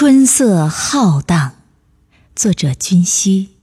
[0.00, 1.54] 春色浩荡，
[2.36, 3.56] 作者君熙。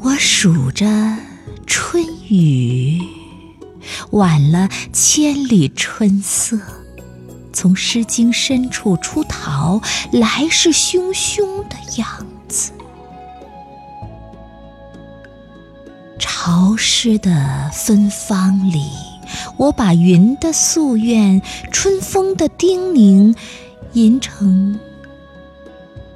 [0.00, 0.86] 我数着
[1.64, 3.00] 春雨，
[4.10, 6.58] 晚了千里春色。
[7.52, 9.80] 从《诗经》深处出逃，
[10.10, 12.72] 来势汹汹的样子。
[16.44, 18.90] 潮湿的芬芳里，
[19.56, 23.32] 我把云的夙愿、春风的叮咛，
[23.92, 24.76] 吟成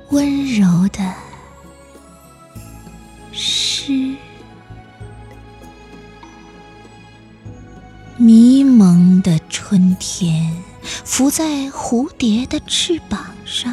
[0.08, 1.14] 温柔的
[3.30, 4.16] 诗。
[8.16, 13.72] 迷蒙的春天，伏在蝴蝶的翅膀上，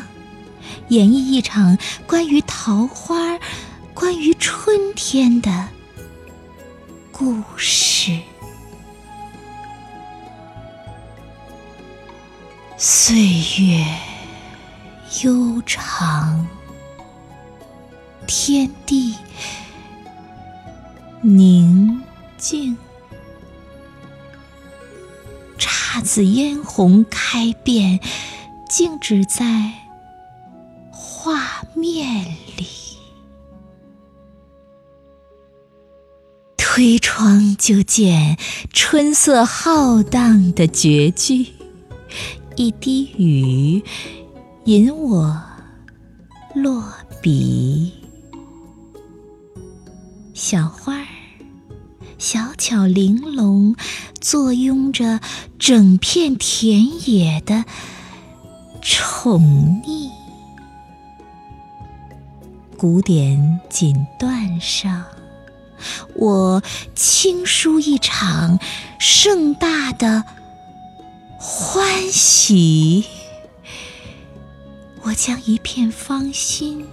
[0.89, 3.39] 演绎一场关于桃花、
[3.95, 5.69] 关于春天的。
[7.23, 8.19] 故事，
[12.77, 13.15] 岁
[13.61, 13.85] 月
[15.23, 16.45] 悠长，
[18.27, 19.15] 天地
[21.21, 22.03] 宁
[22.37, 22.77] 静，
[25.57, 28.01] 姹紫嫣红开遍，
[28.67, 29.71] 静止在
[30.91, 32.25] 画面
[32.57, 32.82] 里。
[36.83, 38.37] 推窗就见
[38.73, 41.47] 春色浩荡的绝句，
[42.57, 43.81] 一滴雨
[44.65, 45.41] 引我
[46.53, 46.83] 落
[47.21, 47.93] 笔。
[50.33, 51.07] 小花儿
[52.17, 53.77] 小巧玲珑，
[54.19, 55.21] 坐拥着
[55.57, 57.63] 整片田野的
[58.81, 60.09] 宠溺。
[62.75, 65.12] 古典锦缎上。
[66.15, 66.61] 我
[66.95, 68.59] 轻书一场
[68.99, 70.23] 盛大的
[71.37, 73.05] 欢喜，
[75.01, 76.87] 我将一片芳心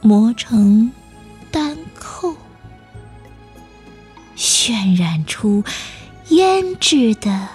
[0.00, 0.92] 磨成
[1.50, 2.34] 丹扣，
[4.36, 5.62] 渲染出
[6.28, 7.48] 胭脂的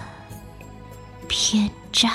[1.28, 2.10] 篇章，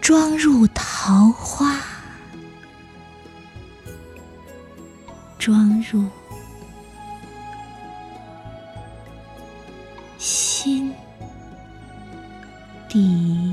[0.00, 1.89] 装入桃花。
[5.40, 6.04] 装入
[10.18, 10.92] 心
[12.86, 13.49] 底。